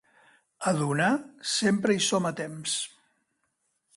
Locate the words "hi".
1.97-2.01